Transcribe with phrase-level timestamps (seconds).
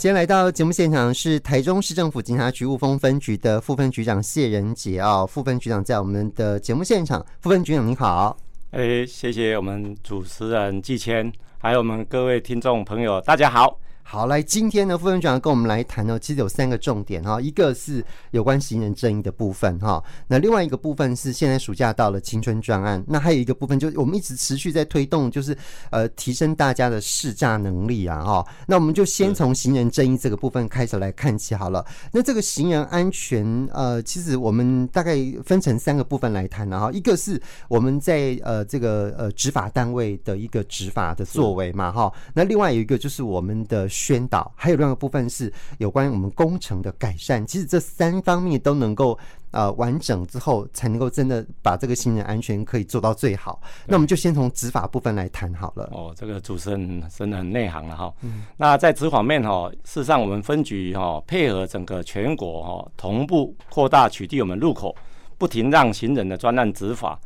[0.00, 8.36] 今天来到节目现场是台中市政府警察局雾峰分局的副分局长谢仁杰啊，副分局长在我们的节目现场，副分局长你好，
[8.70, 13.76] 哎，谢谢我们主持人季谦，还有我们各位听众朋友，大家好。
[14.10, 25.54] 好，来，今天呢，副院长跟我们来谈呢，其实有三个重点哈，一个是有关行人正义的部分哈，那另外一个部分是现在暑假到了青春专案，那还有一个部分就是我们一直持续在推动，就是
[25.90, 31.84] 呃提升大家的识驾能力啊哈，那我们就先从行人正义这个部分开始来看起好了。
[32.10, 37.38] 那这个行人安全呃，其实我们大概分成三个部分来谈的哈，一个是
[37.68, 43.86] 我们在呃这个呃执法单位的一个执法的作为嘛哈，那另外有一个就是我们的。
[43.98, 47.44] 宣导，还有另外一个部分是有关于我们工程的改善。
[47.44, 49.18] 其实这三方面都能够
[49.50, 53.60] 呃完整之后，才能够真的把这个行人安全可以做到最好。
[53.86, 55.88] 那我们就先从执法部分来谈好了。
[55.92, 58.14] 哦，这个主持人真的很内行了哈。
[58.20, 58.44] 嗯。
[58.56, 64.94] 那在执法面哈，事实上我们分局哈配合整个全国哈同步扩大取缔我们路口
[65.36, 67.18] 不停让行人的专案执法。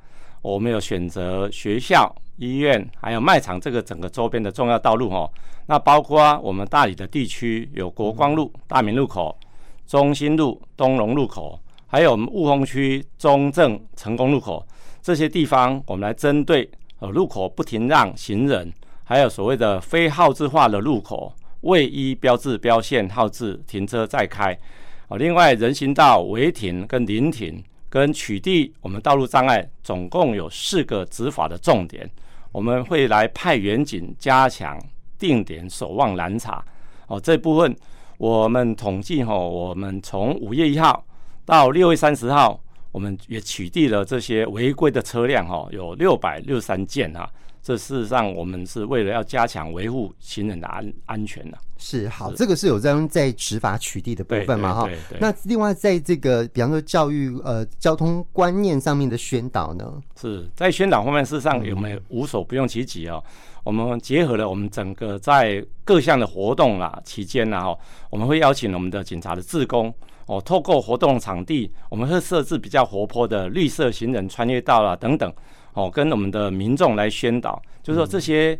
[0.42, 5.30] 我们有选择学校、医院，还有卖场这个整个周边的重要道路哈。
[5.66, 9.38] 那包括我们大理的地区有国光路、大明路口、
[9.86, 14.66] 中心路、东龙路口，还有我们雾峰区中正成功路口
[15.00, 16.68] 这些地方，我们来针对
[16.98, 18.72] 呃路口不停让行人，
[19.04, 24.58] 还有所谓的非号志化的路口未依标志标线号志停车再开。
[25.06, 27.62] 哦，另外人行道违停跟临停。
[27.92, 32.10] 跟取缔我们道路障碍，总共有四个执法的重点，
[32.50, 34.80] 我们会来派员警加强
[35.18, 36.64] 定点守望拦查。
[37.06, 37.76] 哦，这部分
[38.16, 41.04] 我们统计哈，我们从五月一号
[41.44, 42.58] 到六月三十号，
[42.92, 47.30] 我们也取缔了这些违规的车辆哈，有六百六十三件哈。
[47.62, 51.56] 这事实上，我们是为了要加强维护行人的安安全的。
[51.78, 54.74] 是好，是这个是有在在执法取缔的部分嘛？
[54.74, 54.90] 哈。
[55.20, 59.94] 那另外，在这个比方说教育呃交通观念上面的宣导呢？
[60.20, 63.22] 是在宣导方面，事实上有没有无所不用其极哦？
[63.24, 63.32] 嗯、
[63.64, 67.78] 我们结合了我们整个在各项的活动啦期间呢，哈，
[68.10, 69.92] 我们会邀请我们的警察的志工
[70.26, 75.32] 哦，透过活动场地，我们会设置比较活泼的绿色行人穿越道啦等等。
[75.74, 78.58] 哦，跟我们的民众来宣导，就是说这些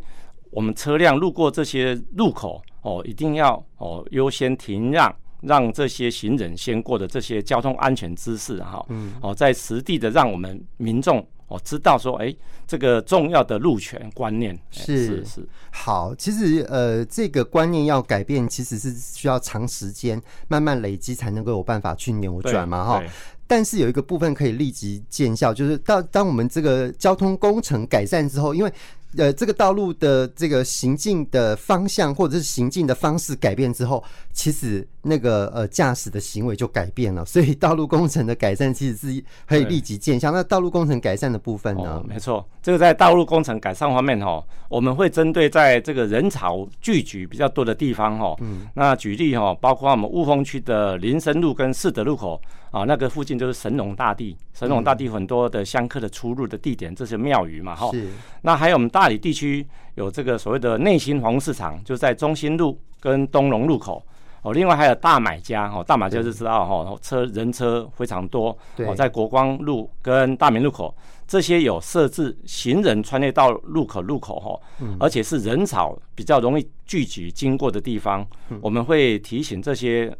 [0.51, 12.35] 我们车辆路过这些路口哦，一定要哦优先停让，让这些行人先过的这些交通安全知识哈，嗯，哦，在实地的让我们民众哦知道说，哎，
[12.67, 16.15] 这个重要的路权观念是是是好。
[16.15, 23.03] 其实呃，这个观念要改变，其实是需要长时间慢慢累积才能够有办法去扭转嘛哈。
[23.47, 28.73] 但是有一个部分可以立即见效，就是当当我们这个交通工程改善之后，因为。
[29.19, 37.23] 呃，这个道路的这个行进的方向或者是行进的方式改变之后，其实那个呃驾驶的行为就改变了。
[37.27, 40.33] 所以道路工程的改善其实是可以立即见效。
[40.33, 42.01] 那道路工程改善的部分呢？
[42.03, 52.41] 哦，没错，这个在道路工程改善方面哈，我们会针对在这个人潮聚集比较多的地方哈，嗯，那举例哈，包括我们雾峰区的林森路跟四德路口
[52.73, 57.89] 啊，那个附近就是神农大帝，神农大帝很多的香客的出入的地点，这些庙宇嘛哈。
[57.93, 58.09] 是。
[58.41, 59.09] 那还有我们大。
[59.13, 59.67] 理地区
[59.97, 64.03] 有这个所谓的内心黄市场，就在中心路跟东龙路口
[64.41, 64.55] 哦。
[64.55, 68.95] 另外还有大买家哦，大买家就知道哈，车人车非常多哦。
[68.95, 70.97] 在国光路跟大明路口
[71.27, 74.59] 这些有设置行人穿越道路口路口哈，
[74.99, 78.27] 而且是人潮比较容易聚集经过的地方，
[78.63, 80.17] 我们会提醒这些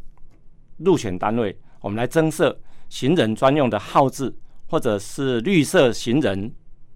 [0.79, 4.35] 路权单位，我们来增设行人专用的号志，
[4.71, 6.51] 或者是绿色行人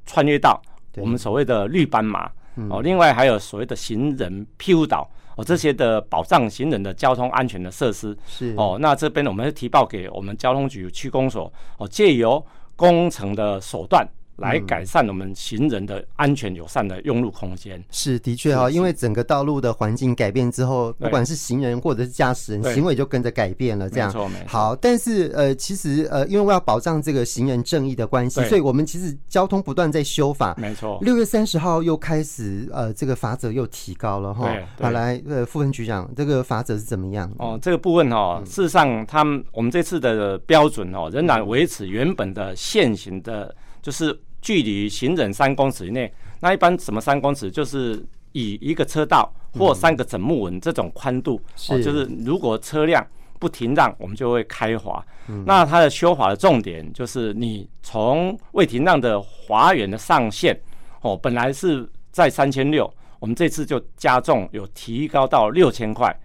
[0.07, 0.59] 穿越道。
[0.97, 2.31] 我们所谓的绿斑马
[2.71, 12.43] 哦，另外还有所谓的行人庇护岛哦，这些的保障行人的交通安全的设施是哦，那这边我们是提报给我们交通局区公所哦，借由
[12.77, 14.09] 工程的手段。
[14.37, 17.83] 来改善我们行人的安全友善的用路空间。
[17.91, 23.89] 是的确哈，因为整个道路的环境改变之后，不管是行人或者是驾驶人，行为就跟着改变了。
[23.89, 24.13] 这样。
[24.47, 30.55] 好，但是呃，其实呃，因为我要保障这个行人正义的关系，所以我们其实交通不断在修法。
[30.59, 30.99] 没错。
[31.03, 34.55] 六月三十号又开始呃，这个罚则又提高了哈。
[34.81, 37.31] 好，来呃，副分局长，这个罚则是怎么样？
[37.39, 44.19] 哦，这个部分哦，事实上他们我们这次的标准哦，仍然维持原本的现行的，就是。
[44.47, 48.01] 距离行人三公尺以内，那一般什么三公尺，就是
[48.31, 53.05] 以一个车道或三个整木纹这种宽度，哦，就是如果车辆
[53.41, 55.05] 不停让，我们就会开罚。
[55.47, 60.57] 那它的修法的重点就是，你从未停让的罚远的上限，
[61.01, 62.89] 哦，本来是在三千六，
[63.19, 66.17] 我们这次就加重，有提高到六千块。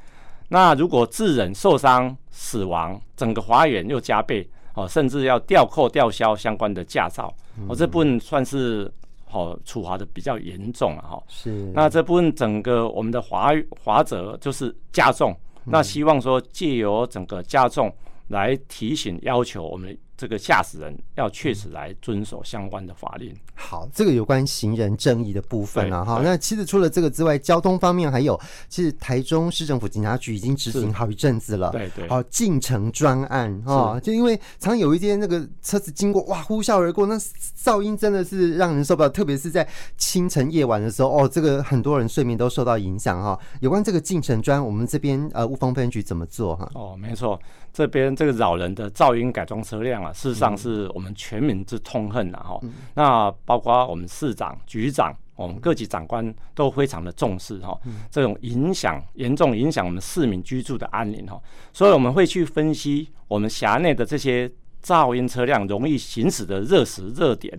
[0.49, 7.33] 那如果致人受伤、死亡，整个罚远又加倍哦，甚至要吊扣、吊销相关的驾照。
[7.67, 8.91] 哦，这部分算是
[9.31, 11.21] 哦处罚的比较严重了哈。
[11.27, 11.71] 是。
[11.73, 13.51] 那这部分整个我们的罚
[13.83, 15.35] 罚则就是加重。
[15.65, 17.93] 那希望说借由整个加重
[18.29, 19.97] 来提醒要求我们。
[20.21, 23.35] 这个驾驶人要确实来遵守相关的法令。
[23.55, 26.21] 好，这个有关行人正义的部分啊，哈。
[26.23, 28.39] 那其实除了这个之外，交通方面还有，
[28.69, 31.71] 其实台中市政府警察局已经执行好一阵子了。
[31.71, 32.07] 对对。
[32.07, 43.39] 好，进城专案啊，就因为常有一些那个车子经过，哇，呼啸而过，那噪音真的是让人受不了，特别是在清晨夜晚的时候，哦，这个很多人睡眠都受到影响哈。
[43.59, 46.69] 有关这个进城专，我们这边呃雾峰分局怎么做哈？
[46.75, 47.39] 哦，没错。
[47.73, 52.39] 这边这个扰人的噪音改装车辆啊，事实上是我们全民之痛恨啊。
[52.43, 52.73] 哈、嗯。
[52.95, 57.79] 那包括我们市长、局长，我们各级长官都非常的重视哈。
[58.09, 61.41] 这种影响严重影响我们市民居住的安宁哈，
[61.71, 64.51] 所以我们会去分析我们辖内的这些
[64.83, 67.57] 噪音车辆容易行驶的热时热点。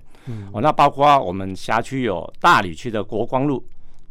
[0.53, 3.65] 哦，那包括我们辖区有大理区的国光路、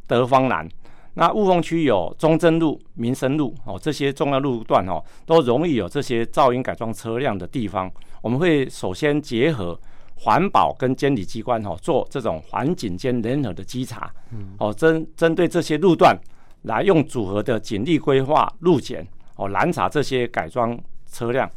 [0.07, 0.68] 德芳南。
[1.13, 7.92] 那雾峰区有中正路、民生路哦，这些重要路段哦，都容易有这些噪音改装车辆的地方。
[8.22, 9.78] 我们会首先结合
[10.16, 14.10] 环保跟监理机关哦，做这种环警监联合的稽查。
[14.58, 16.18] 哦，针针对这些路段
[16.62, 19.06] 来用组合的警力规划路检
[19.36, 20.80] 哦，拦查这些改装
[21.12, 21.50] 车辆。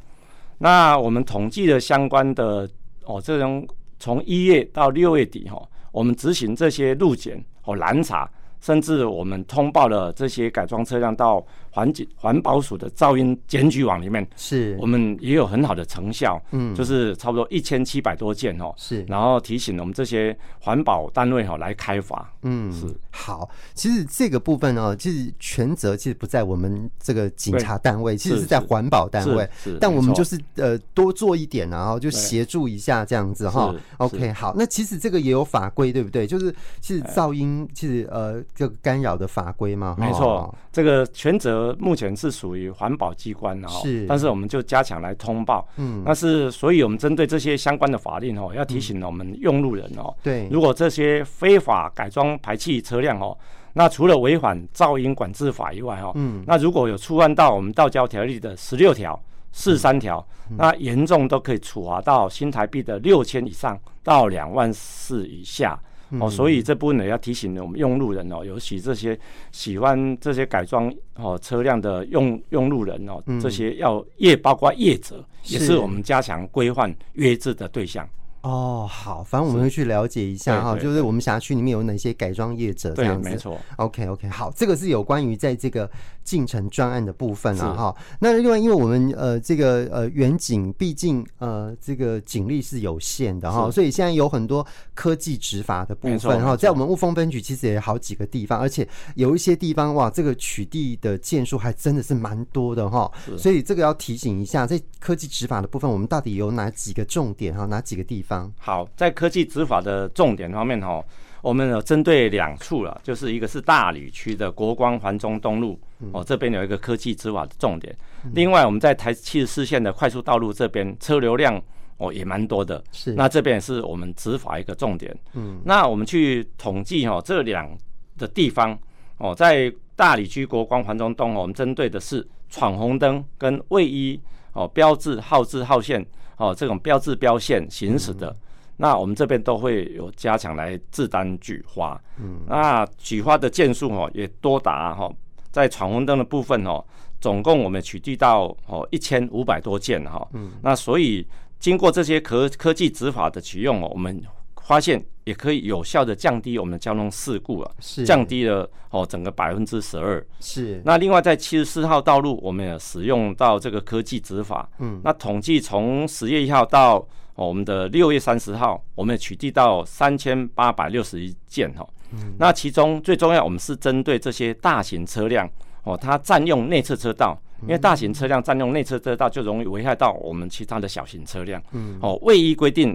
[0.58, 2.68] 那我们统计的相关的
[3.04, 3.64] 哦，这种
[4.00, 5.62] 从一月到六月底哈，
[5.92, 8.28] 我们执行这些路检哦，拦查。
[8.64, 11.44] 甚至我们通报了这些改装车辆到
[11.74, 14.76] 环境环保署的噪音检举网里面，是。
[14.78, 22.86] 我们也有很好的成效，嗯，就是差不多一千七百多件哦，是，然后提醒我们这些环保单位哈来开罚，嗯，是。
[23.10, 23.50] 好。
[23.74, 33.74] 其实这个部分哦，其实权责其实不在我们这个警察单位，其实是在环保单位，是，但我们就是呃多做一点，然后就协助一下这样子哈。
[33.96, 36.24] OK，好，那其实这个也有法规对不对？
[36.24, 38.44] 就是其实噪音其实呃。
[38.54, 39.96] 这个干扰的法规嘛？
[39.98, 53.36] 没错，这个权责目前是属于环保机关的哈，是，但是我们就加强来通报，嗯，那是所以我们针对这些相关的法令哦，要提醒我们用路人哦，对，如果这些非法改装排气车辆哦，
[53.74, 59.20] 那除了违反噪音管制法以外哈，嗯，那如果有触犯到我们道交条例的十六条、
[59.52, 60.26] 四十三条，
[60.56, 65.78] 那严重都可以处罚到新台币的六千以上到两万四以下。
[66.20, 69.18] 哦，所以这部分呢，要提醒我们用路人哦，尤其这些
[69.52, 78.08] 喜欢这些改装哦车辆的用用路人哦，这些要业包括业者，也是我们加强规范约制的对象。
[78.42, 83.22] 哦，好，反正我们会去了解一下哈，就是我们辖区里面有哪些改装业者这样子。
[83.22, 83.58] 对，没错。
[83.76, 85.90] OK，OK，好，这个是有关于在这个
[86.24, 87.96] 进程专案的部分啊哈。
[88.18, 103.10] 那另外，因为我们呃这个呃远景毕竟呃这个警力是有限的哈，所以现在有很多科技执法的部分哈，在我们雾峰分局其实也有好几个地方，而且有一些地方哇，这个取缔的件数还真的是蛮多的哈。
[103.38, 107.66] 所以这个要提醒一下，在科技执法的部分，我们到底有哪几个重点哈？
[107.66, 108.52] 哪几个地方？
[108.58, 111.04] 好，在科技执法的重点方面哈，
[111.44, 115.78] 我们有针对两处了，就是一个是大理区的国光环中东路
[116.10, 117.94] 哦，这边有一个科技执法的重点。
[118.32, 121.62] 另外，我们在台七十四线的快速道路这边车流量
[121.98, 125.14] 哦也蛮多的，是那这边也是我们执法一个重点。
[125.34, 127.68] 嗯，那我们去统计哈这两
[128.16, 128.78] 的地方
[129.18, 134.18] 哦，在大理区国光环中东，我们针对的是闯红灯跟未依
[134.54, 136.04] 哦标志号志号线。
[136.36, 138.36] 哦，这种标志标线行驶的，嗯、
[138.76, 142.00] 那我们这边都会有加强来制单举花。
[142.20, 145.10] 嗯，那举花的件数哦也多达哈，
[145.50, 146.84] 在闯红灯的部分哦，
[147.20, 150.26] 总共我们取缔到哦一千五百多件哈。
[150.32, 151.26] 嗯，那所以
[151.58, 154.22] 经过这些科科技执法的启用哦，我们
[154.62, 160.24] 发现也可以有效的降低我们的交通事故啊，是降低了哦整个百分之十二。
[160.38, 160.82] 是。
[160.84, 164.68] 那另外在七十四号道路，我们也使用到这个科技执法。
[164.78, 165.00] 嗯。
[165.02, 166.96] 那统计从十月一号到
[167.36, 171.86] 哦我们的六月三十号，我们也取缔到三千八百六十一件哈。
[172.12, 172.34] 嗯。
[172.38, 175.48] 那其中最重要，我们是针对这些大型车辆
[175.84, 181.62] 哦，它占用内侧车道，因为大型车辆占用内侧车道就容易危害到我们其他的小型车辆。
[181.72, 181.98] 嗯。
[182.02, 182.94] 哦，未依规定。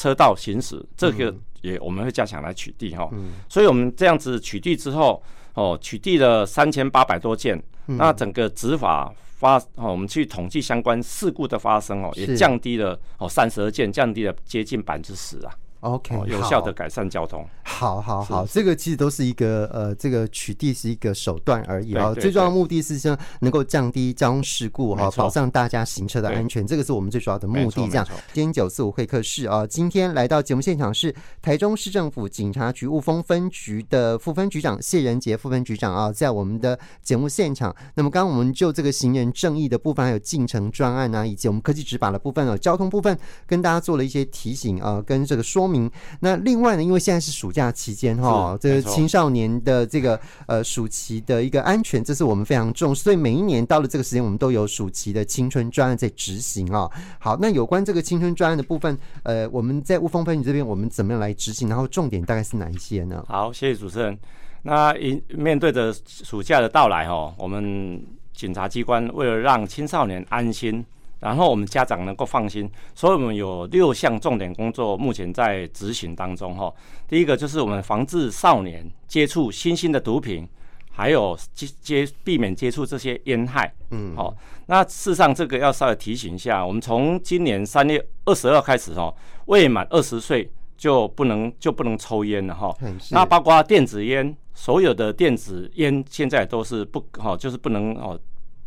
[0.00, 15.52] 车道行驶，这个也我们会加强来取缔哈，嗯、所以我们这样子取缔之后，哦，取缔了三千八百多件，嗯、那整个执法发，哦，我们去统计相关事故的发生哦，也降低了哦三十二件，降低了接近百分之十啊。
[15.80, 17.44] OK，、哦、有效的改善交通。
[17.62, 22.12] 好好好，这个其实都是一个呃，这个取缔是一个手段而已啊。
[22.14, 27.88] 最重要的目的是说能够降低交通事故哈，保障大家行车的安全，这个是我们最主要的目的。
[27.88, 37.74] 这样，今天九四五会客室啊，今天来到节目现场是台中市政府警察局雾峰分局的副分局长谢仁杰副分局长啊，在我们的节目现场。
[37.94, 45.90] 那么刚刚我们就这个行人正义的部分，还有进城专案啊，以及我们科技执法的部分啊，交通部分跟大家做了一些提醒啊，跟这个说明。
[46.18, 56.90] 那另外呢，因为现在是暑假期间哈，这个青少年的这个呃暑期的一个安全，这是我们非常重视，所以每一年到了这个时间，我们都有暑期的青春专案在执行啊。
[57.18, 61.68] 好，那有关这个青春专案的部分，呃，我们在雾峰分局这边，我们怎么样来执行？
[61.68, 63.24] 然后重点大概是哪一些呢？
[63.28, 64.18] 好，谢谢主持人。
[64.62, 70.84] 那一面对着暑假的到来哈，我们警察机关为了让青少年安心。
[71.20, 76.72] 然后我们家长能够放心，所以我们有六项重点工作，目前在执行当中哈。
[77.06, 80.48] 第一个就是我们防治少年接触新兴的毒品，
[80.90, 83.70] 还有接接避免接触这些烟害。
[83.90, 84.34] 嗯，好。
[84.66, 89.12] 那事实上这个要稍微提醒一下，我们从今年三月二十二开始哈，
[89.44, 92.74] 未满二十岁就不能就不能抽烟了哈。
[93.10, 98.18] 那包括电子烟，所有的电子烟现在都是不哈，就是不能哦。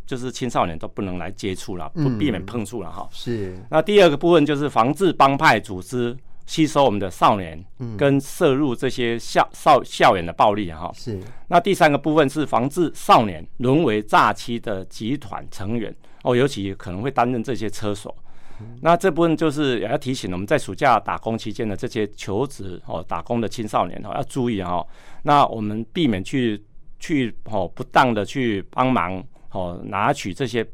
[0.06, 3.08] 就是青少年都不能来接触了，不避免碰触了哈。
[3.10, 3.56] 是。
[3.70, 6.14] 那第二个部分就是防治帮派组织
[6.46, 7.64] 吸收我们的少年，
[7.96, 10.90] 跟摄入这些校校校园的暴力哈。
[10.94, 11.18] 是。
[11.48, 18.14] 那第三个部分是防治少年沦为诈欺的集团成员哦，尤其可能会担任这些车手。
[18.82, 24.86] 那这部分就是也要提醒我们在暑假打工期间的这些求职哦打工的青少年哦要注意哈。
[25.22, 26.62] 那我们避免去
[27.00, 29.24] 去哦不当的去帮忙。
[29.54, 30.66] 哦，拿取这些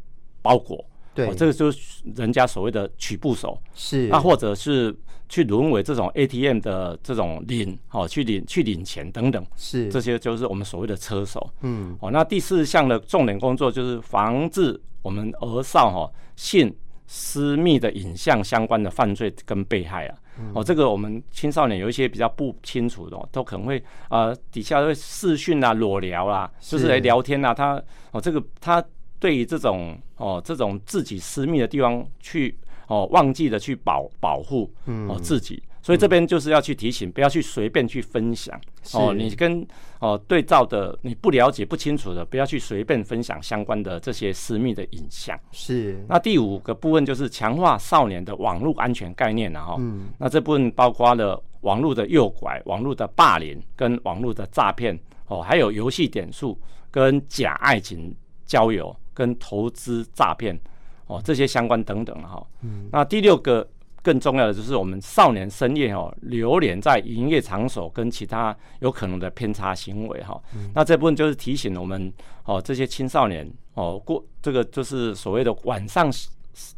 [0.42, 0.84] 包裹，
[1.14, 4.92] 对，哦、这个就是人家所谓的取簿手，是，那或者是
[5.28, 16.74] 去沦为这种 ATM 的这种领，哦，去领去领钱等等，是，这些就是我们所谓的车手，嗯，哦，那第四项的重点工作就是防治我们儿少哈、哦、性
[17.06, 20.19] 私密的影像相关的犯罪跟被害啊，嗯、
[20.54, 27.82] 哦，这个我们青少年有一些比较不清楚的，都可能会呃底下会视讯啊、裸聊啊，就是来聊天啊，他
[28.12, 28.84] 哦这个他
[29.18, 32.56] 对于这种哦这种自己私密的地方去
[32.88, 34.72] 哦忘记的去保保护
[35.08, 35.62] 哦自己。
[35.82, 38.60] 所以这边就是要去提醒，不要去随便去分享
[38.92, 39.14] 哦。
[39.14, 39.66] 你跟
[39.98, 45.38] 哦对照的你不了解、不清楚的，不要去随便分享相关的这些私密的影像。
[45.52, 46.04] 是。
[46.06, 49.76] 那第五个部分就是强化少年的网络安全概念了哈。
[49.78, 50.08] 嗯。
[50.18, 56.60] 那这部分包括了网络的诱拐、网络的霸凌跟网络的诈骗哦，还有游戏点数
[56.90, 60.58] 跟假爱情交友跟投资诈骗
[61.06, 62.46] 哦这些相关等等哈。
[62.60, 62.86] 嗯。
[62.92, 63.66] 那第六个。
[64.02, 70.40] 更重要的就是我们少年深夜哦，流连在营业场所跟其他有可能的偏差行为哈。
[70.54, 72.12] 嗯、那这部分就是提醒我们
[72.44, 76.10] 哦，这些青少年哦，过这个就是所谓的晚上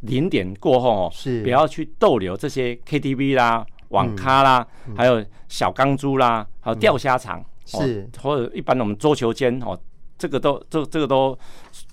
[0.00, 9.78] 零点过后哦，是不要去逗留这些 KTV 啦、网咖啦，嗯、还有小钢珠啦，还有钓虾场是，或者一般我们桌球间哦，
[10.18, 11.38] 这个都这这个都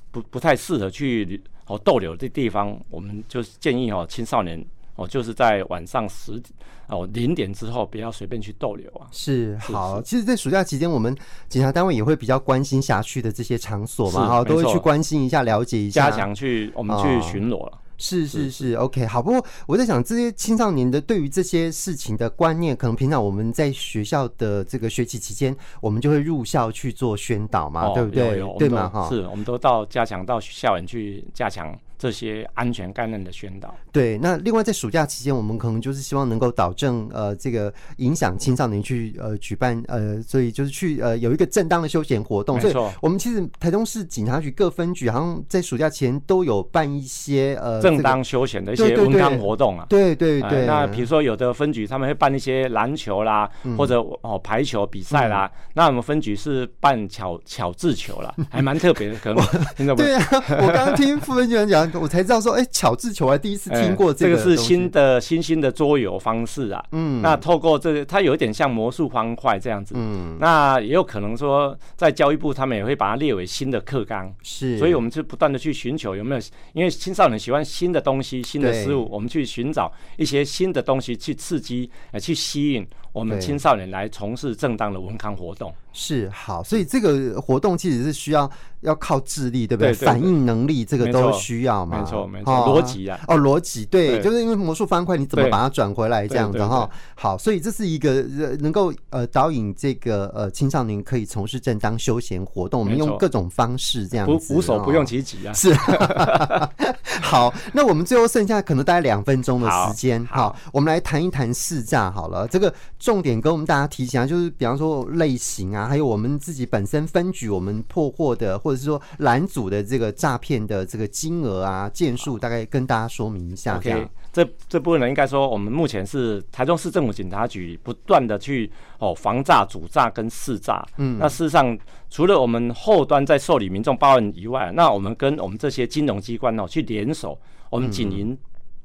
[0.09, 4.65] 不不太适合去哦逗留的地方，我们就建议哦青少年。
[4.99, 6.53] 哦，就是在晚上十点
[6.89, 9.07] 哦零点之后，不要随便去逗留啊。
[9.11, 11.15] 是，好，其实，在暑假期间，我们
[11.47, 17.77] 警察单位也会比较关心辖区的这些场所嘛，哈，都会去关心一下，了解一下，加强去我们去巡逻了。
[18.01, 19.21] 是是是，OK，好。
[19.21, 28.41] 不过我在想，这些青少年的对于这些事情的观念，可能平常我们在学校的这个学期期间，我们就会入校去做宣导嘛，对不对？
[28.57, 28.87] 对嘛？
[28.87, 31.77] 哈，是，我们都到加强到校园去加强。
[31.99, 33.75] 这些安全概念的宣导。
[33.91, 42.57] 对，那另外在暑假期间，我们可能就是希望能够导正呃这个影响青少年去呃举办呃，所以就是去呃有一个正当的休闲活动。
[42.57, 49.85] 没错，我们其实台中市警察局各分局好像在暑假前都有办一些呃正当休闲的一些文康活动啊。
[49.89, 50.65] 对对对。
[50.65, 55.51] 那比如说有的分局他们会办一些篮球啦，或者哦排球比赛啦。
[55.73, 59.95] 那我们分局是办巧巧智球啦，还蛮特别的，可能？
[59.97, 60.23] 对啊，
[60.61, 61.88] 我刚刚听副分局长讲。
[61.93, 64.43] 我才知道说，哎、欸，巧智球还第一次听过这个、欸。
[64.43, 66.83] 这个是新的新兴的桌游方式啊。
[66.91, 69.93] 嗯，那透过这个，它有一点像魔术方块这样子。
[69.97, 74.33] 嗯，那也有可能说，在教育部他们也会把它列为新的课纲。
[74.43, 76.41] 是，所以我们就不断的去寻求有没有，
[76.73, 85.73] 因为青少年喜欢新的东西、新的事物，我们去寻找一些新的东西去刺激、呃，去吸引我们青少年来从事正当的文康活动。
[85.99, 89.91] 是好，所以这个活动其实是需要要靠智力，对不对？
[89.91, 91.99] 反应能力这个都需要嘛。
[91.99, 93.19] 没错，没错，逻辑啊。
[93.27, 96.89] 哦，逻辑对，就是因为魔术方块，你怎么把它转回来这样子哈？
[97.15, 98.21] 好，所以这是一个
[98.59, 105.51] 能够呃导引这个呃青少年可以从事正当休闲活动，我们用各种方式这样子，无所不用其极啊。
[105.51, 105.73] 是。
[107.21, 112.47] 好，那我们最后剩下可能大概两分钟的时间，好，我们来谈一谈试驾好了。
[112.47, 115.88] 这个重点跟我们大家提醒啊，就是比方说类型啊。
[115.89, 123.77] 还有我们自己本身分局，我们破获的，或者是说拦阻的这个诈骗的这个金额啊、件数，大概跟大家说明一下。
[123.77, 130.85] OK，这这部分呢，应该说我们目前是台中市政府警察局不断的去哦防诈、主诈跟识诈。
[130.97, 131.75] 嗯，那事实上
[132.11, 137.35] 除了我们后端在受理民众报案以外，那我们跟我们这些金融机关哦去联手，
[137.71, 138.37] 我们警营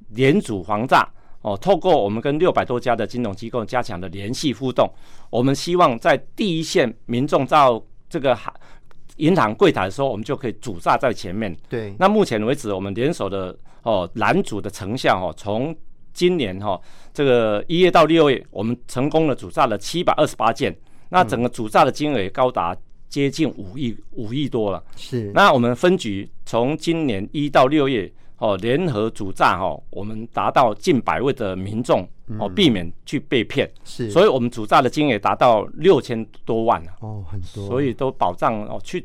[0.08, 1.06] 联组防诈。
[1.44, 4.90] 哦，透过我们跟六百多家的金融机构加强的联系互动，
[5.28, 8.34] 我们希望在第一线民众到这个
[9.16, 11.54] 银行柜台的时候，我们就可以主诈在前面。
[11.68, 11.94] 对。
[11.98, 15.76] 那目前为止，我们联手的哦拦阻的成效哦，从
[16.14, 16.80] 今年哈、哦、
[17.12, 20.74] 这个一月到六月，我们成功的主诈了七百二十八件，
[21.10, 22.74] 那整个主诈的金额也高达
[23.10, 24.82] 接近五亿五亿多了。
[24.96, 25.30] 是。
[25.34, 28.10] 那我们分局从今年一到六月。
[28.44, 32.06] 哦，联合主诈哈，我们达到近百位的民众
[32.38, 33.66] 哦，避免去被骗。
[33.84, 36.92] 是，所以我们主诈的金额达到六千多万了。
[37.00, 37.66] 哦，很多。
[37.66, 39.02] 所以都保障哦，去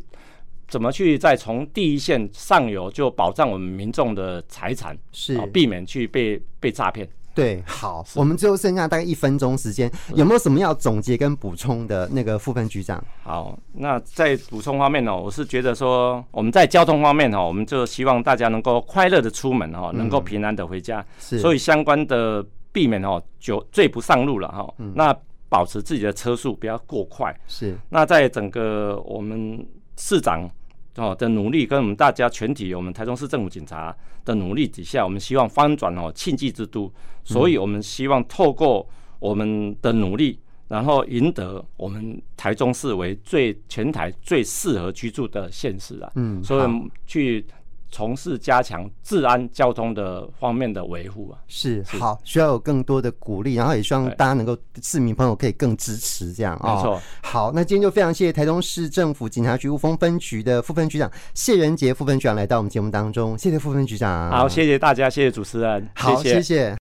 [0.68, 7.08] 怎么去再从第一线上游就保障我们民众的财产，是，哦避免去被被诈骗。
[7.34, 12.08] 对， 好，我们最后剩下大概一分钟时间，有没有什么要总结跟补充的？
[12.12, 21.06] 那个副分局长，好，那在补充方面呢，我是觉得说，我们在交通方面哈，我们就希望大家能够快乐的出门哈，能够平安的回家。
[21.20, 24.74] 是，所以相关的避免哦，酒醉不上路了哈。
[24.96, 25.16] 那
[25.48, 27.34] 保持自己的车速不要过快。
[27.48, 29.66] 是，那在整个我们
[29.98, 30.50] 市长。
[31.00, 36.92] 哦的努力，跟我们大家全体，我们台中市政府警察的努力底下，我们希望翻转哦庆忌之都，
[37.24, 38.88] 所以我们希望透过
[39.20, 47.46] 我们的努力，然后赢得我们台中市为最全台最适合居住的县市啊，嗯，所以去。
[47.92, 56.76] 从事加强治安交通的方面的维护啊，是好，需要有更多的鼓励，然后也希望大家能够市民朋友可以更支持这样啊。
[56.76, 64.30] 没错，好，那今天就非常谢谢台中市政府警察局雾峰分局的副分局长谢仁杰副分局长来到我们节目当中，谢谢副分局长。
[64.32, 66.36] 好，谢谢大家，谢谢主持人，好，谢谢。
[66.36, 66.76] 谢谢